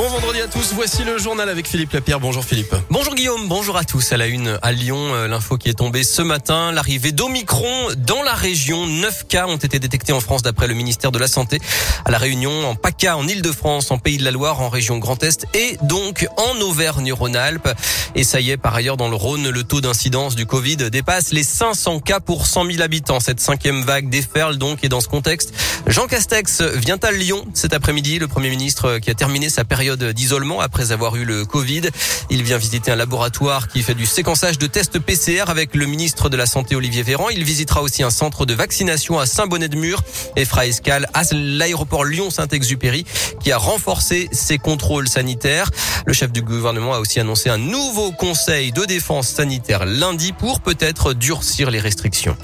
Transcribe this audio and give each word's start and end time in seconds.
Bon 0.00 0.08
vendredi 0.08 0.40
à 0.40 0.48
tous, 0.48 0.72
voici 0.72 1.04
le 1.04 1.18
journal 1.18 1.50
avec 1.50 1.68
Philippe 1.68 1.92
Lapierre. 1.92 2.20
Bonjour 2.20 2.42
Philippe. 2.42 2.74
Bonjour 2.88 3.14
Guillaume, 3.14 3.48
bonjour 3.48 3.76
à 3.76 3.84
tous. 3.84 4.12
À 4.12 4.16
la 4.16 4.28
une 4.28 4.58
à 4.62 4.72
Lyon, 4.72 4.96
euh, 4.96 5.28
l'info 5.28 5.58
qui 5.58 5.68
est 5.68 5.74
tombée 5.74 6.04
ce 6.04 6.22
matin, 6.22 6.72
l'arrivée 6.72 7.12
d'Omicron 7.12 7.88
dans 7.98 8.22
la 8.22 8.32
région. 8.32 8.86
Neuf 8.86 9.26
cas 9.28 9.46
ont 9.46 9.58
été 9.58 9.78
détectés 9.78 10.14
en 10.14 10.20
France 10.20 10.40
d'après 10.40 10.68
le 10.68 10.72
ministère 10.72 11.12
de 11.12 11.18
la 11.18 11.28
Santé. 11.28 11.60
À 12.06 12.10
la 12.10 12.16
Réunion, 12.16 12.66
en 12.66 12.76
PACA, 12.76 13.14
en 13.18 13.28
Ile-de-France, 13.28 13.90
en 13.90 13.98
Pays 13.98 14.16
de 14.16 14.24
la 14.24 14.30
Loire, 14.30 14.62
en 14.62 14.70
région 14.70 14.96
Grand 14.96 15.22
Est 15.22 15.44
et 15.52 15.76
donc 15.82 16.26
en 16.38 16.58
Auvergne-Rhône-Alpes. 16.62 17.68
Et 18.14 18.24
ça 18.24 18.40
y 18.40 18.52
est, 18.52 18.56
par 18.56 18.74
ailleurs, 18.74 18.96
dans 18.96 19.10
le 19.10 19.16
Rhône, 19.16 19.50
le 19.50 19.64
taux 19.64 19.82
d'incidence 19.82 20.34
du 20.34 20.46
Covid 20.46 20.76
dépasse 20.76 21.30
les 21.30 21.44
500 21.44 22.00
cas 22.00 22.20
pour 22.20 22.46
100 22.46 22.64
000 22.64 22.80
habitants. 22.80 23.20
Cette 23.20 23.40
cinquième 23.40 23.82
vague 23.82 24.08
déferle 24.08 24.56
donc 24.56 24.78
et 24.82 24.88
dans 24.88 25.02
ce 25.02 25.08
contexte, 25.08 25.52
Jean 25.86 26.06
Castex 26.06 26.62
vient 26.62 26.98
à 27.02 27.12
Lyon 27.12 27.44
cet 27.52 27.74
après-midi. 27.74 28.18
Le 28.18 28.28
Premier 28.28 28.48
ministre 28.48 28.96
qui 28.96 29.10
a 29.10 29.14
terminé 29.14 29.50
sa 29.50 29.64
période 29.64 29.89
période 29.90 30.14
d'isolement 30.14 30.60
après 30.60 30.92
avoir 30.92 31.16
eu 31.16 31.24
le 31.24 31.44
Covid. 31.44 31.82
Il 32.28 32.44
vient 32.44 32.58
visiter 32.58 32.92
un 32.92 32.96
laboratoire 32.96 33.66
qui 33.66 33.82
fait 33.82 33.94
du 33.94 34.06
séquençage 34.06 34.56
de 34.58 34.66
tests 34.66 35.00
PCR 35.00 35.44
avec 35.48 35.74
le 35.74 35.86
ministre 35.86 36.28
de 36.28 36.36
la 36.36 36.46
Santé 36.46 36.76
Olivier 36.76 37.02
Véran. 37.02 37.28
Il 37.30 37.42
visitera 37.42 37.82
aussi 37.82 38.04
un 38.04 38.10
centre 38.10 38.46
de 38.46 38.54
vaccination 38.54 39.18
à 39.18 39.26
Saint-Bonnet-de-Mur 39.26 40.02
et 40.36 40.44
fera 40.44 40.66
escale 40.66 41.08
à 41.12 41.22
l'aéroport 41.32 42.04
Lyon-Saint-Exupéry 42.04 43.04
qui 43.42 43.50
a 43.50 43.58
renforcé 43.58 44.28
ses 44.30 44.58
contrôles 44.58 45.08
sanitaires. 45.08 45.70
Le 46.06 46.12
chef 46.12 46.30
du 46.30 46.42
gouvernement 46.42 46.94
a 46.94 47.00
aussi 47.00 47.18
annoncé 47.18 47.50
un 47.50 47.58
nouveau 47.58 48.12
conseil 48.12 48.70
de 48.70 48.84
défense 48.84 49.28
sanitaire 49.28 49.86
lundi 49.86 50.32
pour 50.32 50.60
peut-être 50.60 51.14
durcir 51.14 51.70
les 51.70 51.80
restrictions. 51.80 52.36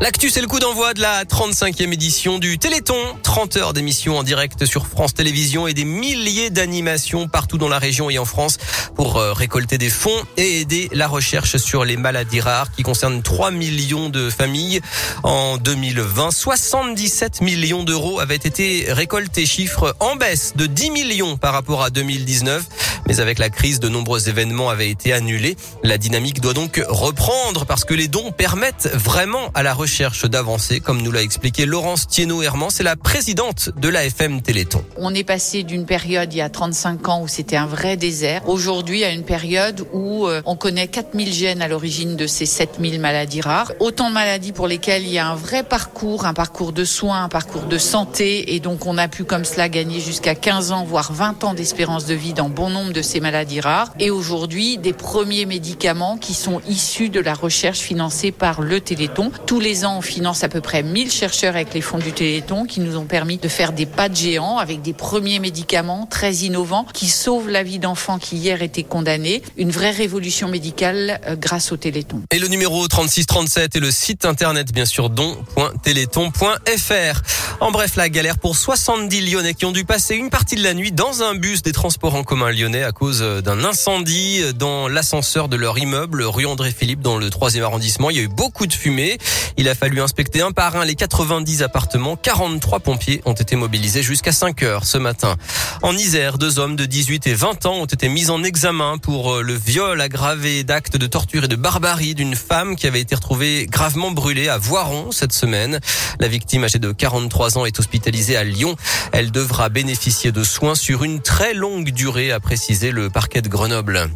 L'actu, 0.00 0.30
c'est 0.30 0.40
le 0.40 0.46
coup 0.46 0.60
d'envoi 0.60 0.94
de 0.94 1.02
la 1.02 1.24
35e 1.24 1.92
édition 1.92 2.38
du 2.38 2.58
Téléthon. 2.58 2.96
30 3.22 3.58
heures 3.58 3.72
d'émission 3.74 4.16
en 4.16 4.22
direct 4.22 4.64
sur 4.64 4.86
France 4.86 5.12
Télévisions 5.12 5.66
et 5.66 5.74
des 5.74 5.84
milliers 5.84 6.48
d'animations 6.48 7.28
partout 7.28 7.58
dans 7.58 7.68
la 7.68 7.78
région 7.78 8.08
et 8.08 8.18
en 8.18 8.24
France 8.24 8.56
pour 8.94 9.18
euh, 9.18 9.34
récolter 9.34 9.76
des 9.76 9.90
fonds 9.90 10.24
et 10.38 10.62
aider 10.62 10.88
la 10.94 11.06
recherche 11.06 11.58
sur 11.58 11.84
les 11.84 11.98
maladies 11.98 12.40
rares 12.40 12.72
qui 12.72 12.82
concernent 12.82 13.20
3 13.20 13.50
millions 13.50 14.08
de 14.08 14.30
familles. 14.30 14.80
En 15.22 15.58
2020, 15.58 16.30
77 16.30 17.42
millions 17.42 17.84
d'euros 17.84 18.20
avaient 18.20 18.36
été 18.36 18.86
récoltés, 18.88 19.44
chiffre 19.44 19.94
en 20.00 20.16
baisse 20.16 20.54
de 20.56 20.64
10 20.64 20.92
millions 20.92 21.36
par 21.36 21.52
rapport 21.52 21.82
à 21.82 21.90
2019. 21.90 22.64
Mais 23.06 23.20
avec 23.20 23.38
la 23.38 23.50
crise, 23.50 23.80
de 23.80 23.88
nombreux 23.90 24.30
événements 24.30 24.70
avaient 24.70 24.90
été 24.90 25.12
annulés. 25.12 25.56
La 25.82 25.98
dynamique 25.98 26.40
doit 26.40 26.54
donc 26.54 26.82
reprendre 26.88 27.66
parce 27.66 27.84
que 27.84 27.92
les 27.92 28.08
dons 28.08 28.32
permettent 28.32 28.88
vraiment 28.94 29.50
à 29.54 29.62
la 29.62 29.74
recherche 29.74 29.89
d'avancer, 30.24 30.78
comme 30.78 31.02
nous 31.02 31.10
l'a 31.10 31.20
expliqué 31.20 31.66
Laurence 31.66 32.06
Thienot-Herman, 32.06 32.70
c'est 32.70 32.84
la 32.84 32.94
présidente 32.94 33.70
de 33.76 33.88
l'AFM 33.88 34.40
Téléthon. 34.40 34.84
On 34.96 35.12
est 35.14 35.24
passé 35.24 35.64
d'une 35.64 35.84
période 35.84 36.32
il 36.32 36.36
y 36.36 36.40
a 36.40 36.48
35 36.48 37.08
ans 37.08 37.22
où 37.22 37.28
c'était 37.28 37.56
un 37.56 37.66
vrai 37.66 37.96
désert, 37.96 38.48
aujourd'hui 38.48 39.02
à 39.04 39.10
une 39.10 39.24
période 39.24 39.84
où 39.92 40.26
euh, 40.26 40.42
on 40.46 40.54
connaît 40.54 40.86
4000 40.86 41.32
gènes 41.32 41.60
à 41.60 41.68
l'origine 41.68 42.16
de 42.16 42.26
ces 42.26 42.46
7000 42.46 43.00
maladies 43.00 43.40
rares. 43.40 43.72
Autant 43.80 44.08
de 44.08 44.14
maladies 44.14 44.52
pour 44.52 44.68
lesquelles 44.68 45.02
il 45.02 45.12
y 45.12 45.18
a 45.18 45.26
un 45.26 45.34
vrai 45.34 45.64
parcours, 45.64 46.24
un 46.24 46.34
parcours 46.34 46.72
de 46.72 46.84
soins, 46.84 47.24
un 47.24 47.28
parcours 47.28 47.64
de 47.64 47.78
santé, 47.78 48.54
et 48.54 48.60
donc 48.60 48.86
on 48.86 48.96
a 48.96 49.08
pu 49.08 49.24
comme 49.24 49.44
cela 49.44 49.68
gagner 49.68 49.98
jusqu'à 49.98 50.36
15 50.36 50.70
ans, 50.70 50.84
voire 50.84 51.12
20 51.12 51.44
ans 51.44 51.54
d'espérance 51.54 52.06
de 52.06 52.14
vie 52.14 52.32
dans 52.32 52.48
bon 52.48 52.70
nombre 52.70 52.92
de 52.92 53.02
ces 53.02 53.20
maladies 53.20 53.60
rares. 53.60 53.92
Et 53.98 54.10
aujourd'hui, 54.10 54.78
des 54.78 54.92
premiers 54.92 55.46
médicaments 55.46 56.16
qui 56.16 56.34
sont 56.34 56.60
issus 56.68 57.08
de 57.08 57.20
la 57.20 57.34
recherche 57.34 57.80
financée 57.80 58.30
par 58.30 58.60
le 58.60 58.80
Téléthon. 58.80 59.32
Tous 59.46 59.58
les 59.58 59.79
ans, 59.84 59.98
on 59.98 60.00
finance 60.00 60.44
à 60.44 60.48
peu 60.48 60.60
près 60.60 60.82
1000 60.82 61.10
chercheurs 61.10 61.54
avec 61.54 61.74
les 61.74 61.80
fonds 61.80 61.98
du 61.98 62.12
Téléthon 62.12 62.64
qui 62.64 62.80
nous 62.80 62.96
ont 62.96 63.04
permis 63.04 63.38
de 63.38 63.48
faire 63.48 63.72
des 63.72 63.86
pas 63.86 64.08
de 64.08 64.16
géants 64.16 64.58
avec 64.58 64.82
des 64.82 64.92
premiers 64.92 65.38
médicaments 65.38 66.06
très 66.06 66.34
innovants 66.34 66.86
qui 66.92 67.08
sauvent 67.08 67.48
la 67.48 67.62
vie 67.62 67.78
d'enfants 67.78 68.18
qui 68.18 68.36
hier 68.36 68.62
étaient 68.62 68.82
condamnés. 68.82 69.42
Une 69.56 69.70
vraie 69.70 69.90
révolution 69.90 70.48
médicale 70.48 71.20
euh, 71.26 71.36
grâce 71.36 71.72
au 71.72 71.76
Téléthon. 71.76 72.22
Et 72.30 72.38
le 72.38 72.48
numéro 72.48 72.86
3637 72.86 73.76
et 73.76 73.80
le 73.80 73.90
site 73.90 74.24
internet 74.24 74.72
bien 74.72 74.84
sûr 74.84 75.10
don.téléthon.fr. 75.10 77.22
En 77.60 77.70
bref, 77.70 77.96
la 77.96 78.08
galère 78.08 78.38
pour 78.38 78.56
70 78.56 79.30
Lyonnais 79.30 79.54
qui 79.54 79.66
ont 79.66 79.72
dû 79.72 79.84
passer 79.84 80.14
une 80.14 80.30
partie 80.30 80.56
de 80.56 80.62
la 80.62 80.74
nuit 80.74 80.92
dans 80.92 81.22
un 81.22 81.34
bus 81.34 81.62
des 81.62 81.72
transports 81.72 82.14
en 82.14 82.24
commun 82.24 82.50
lyonnais 82.50 82.82
à 82.82 82.92
cause 82.92 83.20
d'un 83.20 83.64
incendie 83.64 84.42
dans 84.54 84.88
l'ascenseur 84.88 85.48
de 85.48 85.56
leur 85.56 85.78
immeuble 85.78 86.22
rue 86.22 86.46
André 86.46 86.70
Philippe 86.70 87.00
dans 87.00 87.18
le 87.18 87.28
3e 87.28 87.62
arrondissement. 87.62 88.10
Il 88.10 88.16
y 88.16 88.20
a 88.20 88.22
eu 88.22 88.28
beaucoup 88.28 88.66
de 88.66 88.72
fumée. 88.72 89.18
Il 89.60 89.68
a 89.68 89.74
fallu 89.74 90.00
inspecter 90.00 90.40
un 90.40 90.52
par 90.52 90.76
un 90.76 90.86
les 90.86 90.94
90 90.94 91.62
appartements. 91.62 92.16
43 92.16 92.80
pompiers 92.80 93.20
ont 93.26 93.34
été 93.34 93.56
mobilisés 93.56 94.02
jusqu'à 94.02 94.32
5 94.32 94.62
heures 94.62 94.86
ce 94.86 94.96
matin. 94.96 95.36
En 95.82 95.94
Isère, 95.94 96.38
deux 96.38 96.58
hommes 96.58 96.76
de 96.76 96.86
18 96.86 97.26
et 97.26 97.34
20 97.34 97.66
ans 97.66 97.74
ont 97.74 97.84
été 97.84 98.08
mis 98.08 98.30
en 98.30 98.42
examen 98.42 98.96
pour 98.96 99.34
euh, 99.34 99.42
le 99.42 99.52
viol 99.52 100.00
aggravé 100.00 100.64
d'actes 100.64 100.96
de 100.96 101.06
torture 101.06 101.44
et 101.44 101.48
de 101.48 101.56
barbarie 101.56 102.14
d'une 102.14 102.36
femme 102.36 102.74
qui 102.74 102.86
avait 102.86 103.02
été 103.02 103.14
retrouvée 103.14 103.66
gravement 103.66 104.12
brûlée 104.12 104.48
à 104.48 104.56
Voiron 104.56 105.12
cette 105.12 105.34
semaine. 105.34 105.78
La 106.20 106.28
victime 106.28 106.64
âgée 106.64 106.78
de 106.78 106.90
43 106.90 107.58
ans 107.58 107.66
est 107.66 107.78
hospitalisée 107.78 108.38
à 108.38 108.44
Lyon. 108.44 108.76
Elle 109.12 109.30
devra 109.30 109.68
bénéficier 109.68 110.32
de 110.32 110.42
soins 110.42 110.74
sur 110.74 111.04
une 111.04 111.20
très 111.20 111.52
longue 111.52 111.90
durée, 111.90 112.32
a 112.32 112.40
précisé 112.40 112.92
le 112.92 113.10
parquet 113.10 113.42
de 113.42 113.50
Grenoble. 113.50 114.08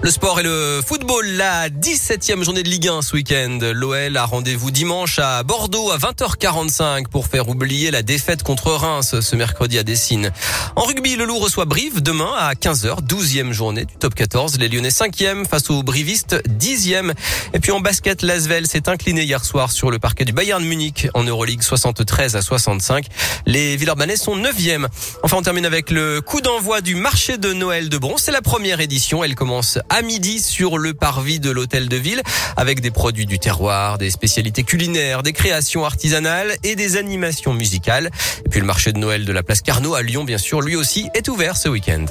Le 0.00 0.12
sport 0.12 0.38
et 0.38 0.44
le 0.44 0.80
football, 0.86 1.26
la 1.26 1.68
17e 1.70 2.44
journée 2.44 2.62
de 2.62 2.68
Ligue 2.68 2.86
1 2.86 3.02
ce 3.02 3.14
week-end. 3.14 3.58
L'OL 3.74 4.16
a 4.16 4.24
rendez-vous 4.26 4.70
dimanche 4.70 5.18
à 5.18 5.42
Bordeaux 5.42 5.90
à 5.90 5.98
20h45 5.98 7.08
pour 7.08 7.26
faire 7.26 7.48
oublier 7.48 7.90
la 7.90 8.02
défaite 8.02 8.44
contre 8.44 8.70
Reims 8.70 9.18
ce 9.20 9.36
mercredi 9.36 9.76
à 9.76 9.82
Dessine. 9.82 10.30
En 10.76 10.82
rugby, 10.82 11.16
le 11.16 11.24
Loup 11.24 11.38
reçoit 11.38 11.64
Brive 11.64 12.00
demain 12.00 12.30
à 12.38 12.54
15h, 12.54 13.02
12e 13.02 13.50
journée 13.50 13.86
du 13.86 13.96
top 13.96 14.14
14. 14.14 14.58
Les 14.60 14.68
Lyonnais 14.68 14.90
5e 14.90 15.44
face 15.44 15.68
aux 15.68 15.82
Brivistes 15.82 16.36
10e. 16.48 17.12
Et 17.52 17.58
puis 17.58 17.72
en 17.72 17.80
basket, 17.80 18.22
l'Asvel 18.22 18.68
s'est 18.68 18.88
incliné 18.88 19.24
hier 19.24 19.44
soir 19.44 19.72
sur 19.72 19.90
le 19.90 19.98
parquet 19.98 20.24
du 20.24 20.32
Bayern 20.32 20.64
Munich 20.64 21.08
en 21.14 21.24
Euroleague 21.24 21.62
73 21.62 22.36
à 22.36 22.42
65. 22.42 23.06
Les 23.46 23.76
Villeurbanais 23.76 24.16
sont 24.16 24.36
9e. 24.36 24.86
Enfin, 25.24 25.38
on 25.38 25.42
termine 25.42 25.66
avec 25.66 25.90
le 25.90 26.20
coup 26.20 26.40
d'envoi 26.40 26.82
du 26.82 26.94
marché 26.94 27.36
de 27.36 27.52
Noël 27.52 27.88
de 27.88 27.98
Bron. 27.98 28.16
C'est 28.16 28.32
la 28.32 28.42
première 28.42 28.80
édition. 28.80 29.24
Elle 29.24 29.34
commence 29.34 29.80
à 29.88 30.02
midi 30.02 30.40
sur 30.40 30.78
le 30.78 30.94
parvis 30.94 31.40
de 31.40 31.50
l'hôtel 31.50 31.88
de 31.88 31.96
ville 31.96 32.22
avec 32.56 32.80
des 32.80 32.90
produits 32.90 33.26
du 33.26 33.38
terroir, 33.38 33.98
des 33.98 34.10
spécialités 34.10 34.64
culinaires, 34.64 35.22
des 35.22 35.32
créations 35.32 35.84
artisanales 35.84 36.56
et 36.64 36.76
des 36.76 36.96
animations 36.96 37.54
musicales. 37.54 38.10
Et 38.44 38.48
puis 38.48 38.60
le 38.60 38.66
marché 38.66 38.92
de 38.92 38.98
Noël 38.98 39.24
de 39.24 39.32
la 39.32 39.42
place 39.42 39.62
Carnot 39.62 39.94
à 39.94 40.02
Lyon, 40.02 40.24
bien 40.24 40.38
sûr, 40.38 40.60
lui 40.60 40.76
aussi 40.76 41.08
est 41.14 41.28
ouvert 41.28 41.56
ce 41.56 41.68
week-end. 41.68 42.06